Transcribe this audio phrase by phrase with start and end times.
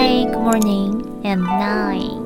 [0.00, 2.16] Hi, good morning and night。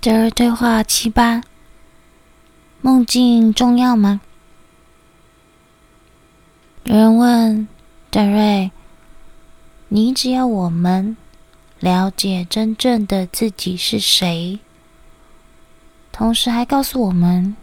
[0.00, 1.42] 德瑞对话七八，
[2.80, 4.22] 梦境重要吗？
[6.84, 7.68] 有人问
[8.10, 8.70] 德瑞
[9.88, 11.18] ：“你只要我们
[11.80, 14.58] 了解真正的自己是谁，
[16.12, 17.54] 同时还告诉我们，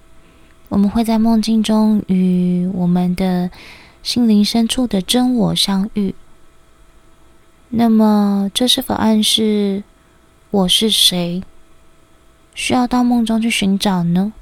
[0.68, 3.50] 我们会在梦境中与我们的
[4.04, 6.14] 心灵深处的真我相遇。”
[7.72, 9.84] 那么，这是否暗示
[10.50, 11.44] 我是谁？
[12.56, 14.34] 需要到梦中去寻找呢？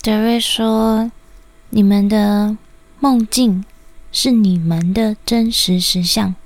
[0.00, 1.10] 德瑞说
[1.70, 2.56] ：“你们的
[3.00, 3.64] 梦境
[4.12, 6.36] 是你们的真实实相，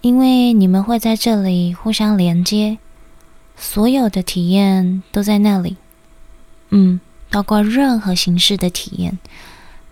[0.00, 2.78] 因为你们会在这里互相连接，
[3.56, 5.76] 所有的体验都在那里。
[6.70, 9.16] 嗯，包括任何形式的体验，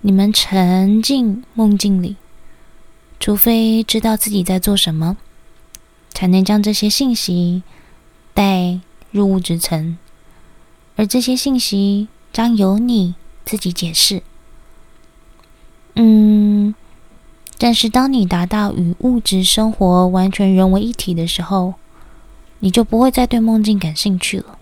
[0.00, 2.16] 你们沉浸梦境里。”
[3.24, 5.16] 除非知道自己在做什么，
[6.10, 7.62] 才能将这些信息
[8.34, 8.80] 带
[9.10, 9.96] 入物质层，
[10.96, 13.14] 而这些信息将由你
[13.46, 14.22] 自己解释。
[15.94, 16.74] 嗯，
[17.56, 21.72] 但是当你达到与物质生活完全融为一体的时候，
[22.58, 24.58] 你就不会再对梦境感兴趣了。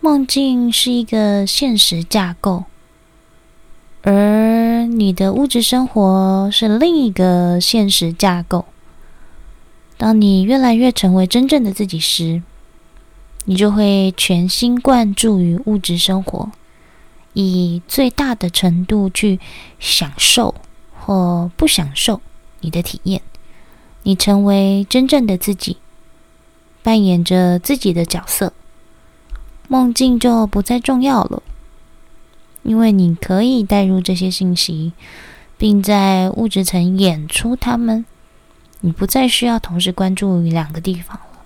[0.00, 2.64] 梦境是一个现实架构。
[4.00, 4.57] 而
[4.88, 8.64] 你的物质生活是另一个现实架构。
[9.96, 12.42] 当你越来越成为真正的自己时，
[13.44, 16.50] 你就会全心贯注于物质生活，
[17.34, 19.38] 以最大的程度去
[19.78, 20.54] 享受
[20.98, 22.20] 或不享受
[22.60, 23.20] 你的体验。
[24.04, 25.76] 你成为真正的自己，
[26.82, 28.52] 扮演着自己的角色，
[29.68, 31.42] 梦境就不再重要了。
[32.68, 34.92] 因为你可以带入这些信息，
[35.56, 38.04] 并在物质层演出它们，
[38.82, 41.40] 你不再需要同时关注于两个地方了。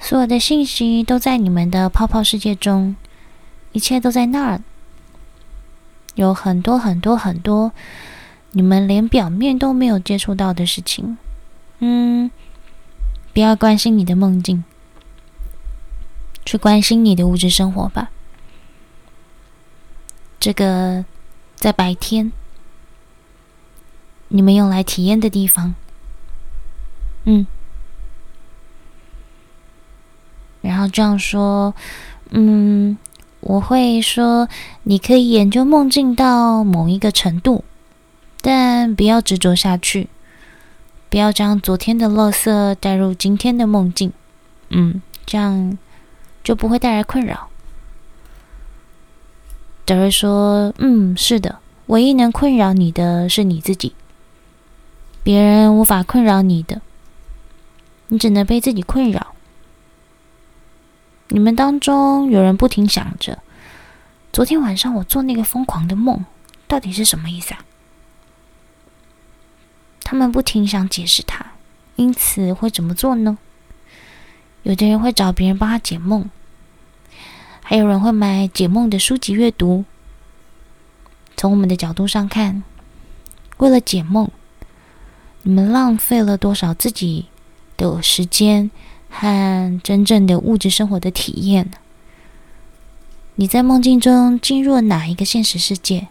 [0.00, 2.96] 所有的信息都在你们的泡泡世界中，
[3.70, 4.60] 一切都在那儿。
[6.16, 7.70] 有很多很多很多，
[8.50, 11.16] 你们连表面都没有接触到的事情。
[11.78, 12.28] 嗯，
[13.32, 14.64] 不要关心你的梦境，
[16.44, 18.10] 去关心你的物质生活吧。
[20.46, 21.04] 这个
[21.56, 22.30] 在白天，
[24.28, 25.74] 你们用来体验的地方，
[27.24, 27.48] 嗯，
[30.60, 31.74] 然后这样说，
[32.30, 32.96] 嗯，
[33.40, 34.48] 我会说，
[34.84, 37.64] 你可以研究梦境到某一个程度，
[38.40, 40.08] 但不要执着下去，
[41.10, 44.12] 不要将昨天的垃圾带入今天的梦境，
[44.68, 45.76] 嗯，这样
[46.44, 47.48] 就不会带来困扰。
[49.86, 53.94] 德瑞说：“嗯，是的，唯一能困扰你的是你自己，
[55.22, 56.82] 别人无法困扰你的，
[58.08, 59.34] 你只能被自己困扰。
[61.28, 63.38] 你们当中有人不停想着，
[64.32, 66.24] 昨天晚上我做那个疯狂的梦，
[66.66, 67.64] 到底是什么意思啊？
[70.02, 71.46] 他们不停想解释它，
[71.94, 73.38] 因此会怎么做呢？
[74.64, 76.28] 有的人会找别人帮他解梦。”
[77.68, 79.84] 还有人会买解梦的书籍阅读。
[81.36, 82.62] 从我们的角度上看，
[83.56, 84.30] 为了解梦，
[85.42, 87.26] 你们浪费了多少自己
[87.76, 88.70] 的时间
[89.10, 91.72] 和真正的物质生活的体验？
[93.34, 96.06] 你在梦境中进入了哪一个现实世界？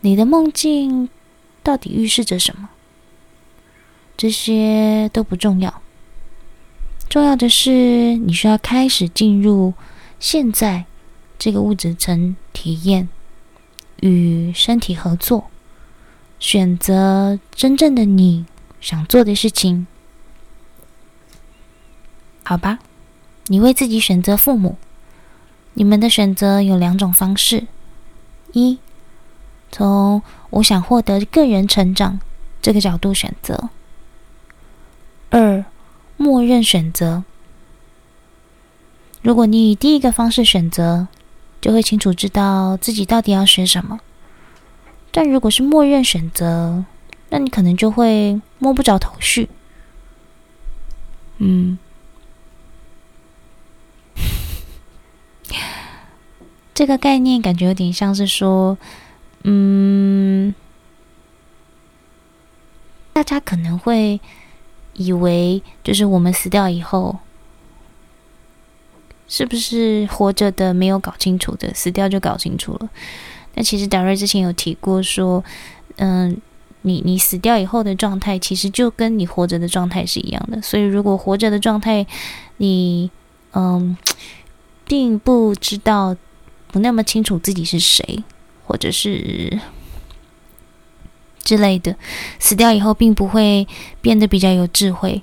[0.00, 1.10] 你的梦境
[1.62, 2.70] 到底预示着什么？
[4.16, 5.82] 这些都不重要。
[7.08, 9.72] 重要的是，你需要开始进入
[10.20, 10.84] 现在
[11.38, 13.08] 这个物质层体验，
[14.00, 15.48] 与身体合作，
[16.38, 18.44] 选择真正的你
[18.80, 19.86] 想做的事情。
[22.44, 22.78] 好吧，
[23.46, 24.76] 你为自己选择父母。
[25.74, 27.66] 你们的选择有两种方式：
[28.52, 28.78] 一，
[29.72, 32.20] 从我想获得个人成长
[32.60, 33.70] 这个角度选择；
[35.30, 35.64] 二。
[36.18, 37.24] 默认选择。
[39.22, 41.08] 如果你以第一个方式选择，
[41.60, 43.98] 就会清楚知道自己到底要学什么；
[45.10, 46.84] 但如果是默认选择，
[47.30, 49.48] 那你可能就会摸不着头绪。
[51.38, 51.78] 嗯，
[56.74, 58.76] 这个概念感觉有点像是说，
[59.44, 60.54] 嗯，
[63.12, 64.20] 大家可能会。
[64.98, 67.16] 以为就是我们死掉以后，
[69.26, 72.88] 是不是活着的没有搞清楚的，死掉就搞清楚了？
[73.54, 75.42] 但其实达瑞之前有提过说，
[75.96, 76.36] 嗯，
[76.82, 80.60] 你你死掉以后的状态，其实就跟你活着的状态是一样的。
[80.60, 82.06] 所以，如果活着的状态，
[82.58, 83.10] 你
[83.52, 83.96] 嗯，
[84.84, 86.16] 并不知道，
[86.70, 88.22] 不那么清楚自己是谁，
[88.66, 89.58] 或者是
[91.48, 91.96] 之类的，
[92.38, 93.66] 死掉以后并不会
[94.02, 95.22] 变得比较有智慧。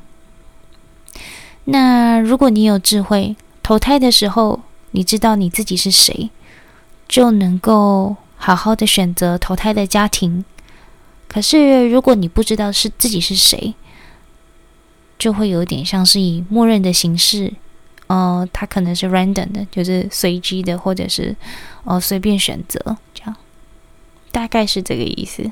[1.66, 6.32] 那如果你有智慧，投胎的时候，你知道你自己是谁，
[7.08, 10.44] 就能够好好的选择投胎的家庭。
[11.28, 13.76] 可是，如果你不知道是自己是谁，
[15.20, 17.54] 就会有点像是以默认的形式，
[18.08, 21.36] 呃，它可能是 random 的，就是随机的，或者是
[21.84, 23.36] 呃随便选择这样，
[24.32, 25.52] 大概是这个意思。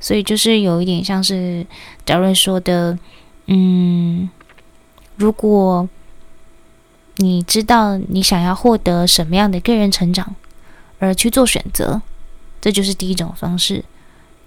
[0.00, 1.64] 所以就是有一点像是
[2.04, 2.98] 贾瑞说的，
[3.46, 4.28] 嗯，
[5.16, 5.86] 如果
[7.16, 10.34] 你知道你想要获得什么样的个人成长，
[10.98, 12.00] 而去做选择，
[12.60, 13.84] 这就是第一种方式。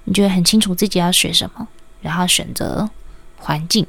[0.05, 1.67] 你就会很清楚自己要学什么，
[2.01, 2.89] 然后选择
[3.37, 3.87] 环境。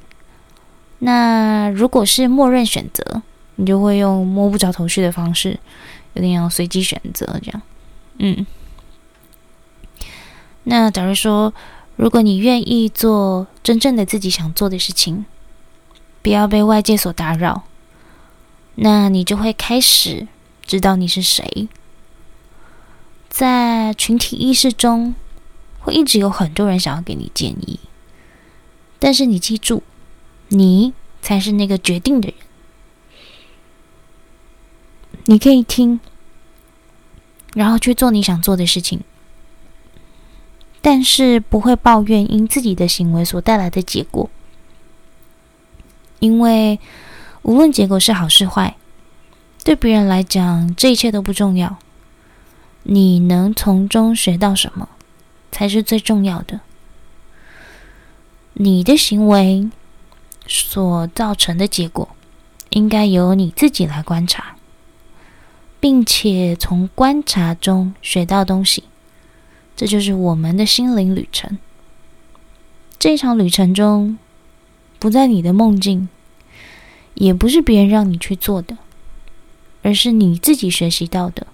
[1.00, 3.22] 那如果是默认选择，
[3.56, 5.58] 你就会用摸不着头绪的方式，
[6.12, 7.62] 有点像随机选择这样。
[8.18, 8.46] 嗯。
[10.64, 11.54] 那假如说，
[11.96, 15.24] 如果你愿意做真正的自己想做的事情，
[16.22, 17.62] 不要被外界所打扰，
[18.74, 20.26] 那你就会开始
[20.66, 21.68] 知道你是谁。
[23.28, 25.14] 在群体意识中。
[25.84, 27.78] 会一直有很多人想要给你建议，
[28.98, 29.82] 但是你记住，
[30.48, 32.36] 你才是那个决定的人。
[35.26, 36.00] 你可以听，
[37.52, 39.02] 然后去做你想做的事情，
[40.86, 44.28] 但是不会抱怨因自己的行为所带来的结果，
[46.18, 46.78] 因为
[47.40, 48.76] 无论结果是好是坏，
[49.64, 51.78] 对别人来讲，这一切都不重要。
[52.82, 54.90] 你能从中学到什么？
[55.50, 56.60] 才是最重要的。
[58.52, 59.70] 你的行为
[60.46, 62.10] 所造成的结果，
[62.68, 64.56] 应该由你自己来观察，
[65.80, 68.84] 并且从观察中学到东西。
[69.76, 71.58] 这就是我们的心灵旅程。
[72.98, 74.18] 这场旅程中，
[74.98, 76.08] 不在你的梦境，
[77.14, 78.78] 也不是别人让你去做的，
[79.82, 81.46] 而是你自己学习到的。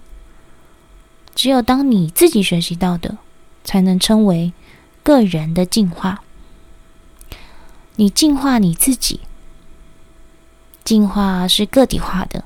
[1.33, 3.17] 只有当你自己学习到的。
[3.63, 4.53] 才能称为
[5.03, 6.23] 个人的进化。
[7.97, 9.19] 你进化你自己，
[10.83, 12.43] 进化是个体化的，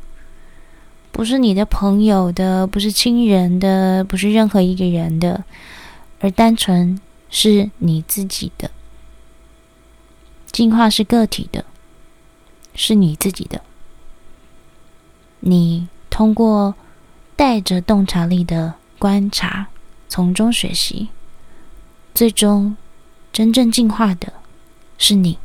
[1.15, 5.45] 不是你的朋友的，不是亲人的，不是任何一个人的，
[6.19, 8.69] 而单纯是你自己的。
[10.51, 11.63] 进化是个体的，
[12.73, 13.61] 是你自己的。
[15.39, 16.75] 你通过
[17.37, 19.67] 带着洞察力的观察。
[20.09, 21.07] 从中学习，
[22.13, 22.75] 最终
[23.31, 24.33] 真正进化的
[24.97, 25.37] 是你。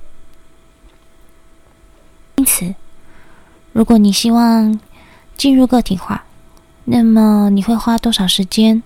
[2.39, 2.75] 因此，
[3.73, 4.81] 如果你希望
[5.41, 6.27] 进入个体化，
[6.85, 8.83] 那么你会花多少时间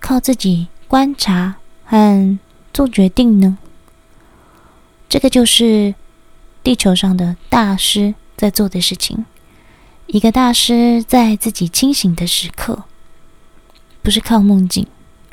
[0.00, 2.38] 靠自己观察和
[2.72, 3.58] 做决定呢？
[5.06, 5.94] 这个就是
[6.62, 9.26] 地球上的大师在做的事情。
[10.06, 12.84] 一个大师在自己清醒的时刻。
[14.00, 14.86] 不是靠梦境，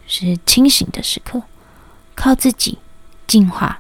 [0.06, 1.44] 是清醒的时刻，
[2.16, 2.80] 靠自己
[3.26, 3.80] 进化。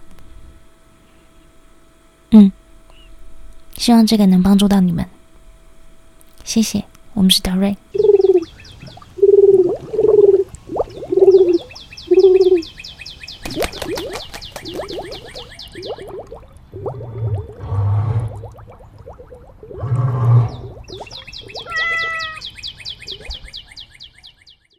[2.32, 2.54] 嗯，
[3.76, 5.10] 希望这个能帮助到你们。
[6.44, 6.84] 谢谢，
[7.14, 7.76] 我们是德瑞。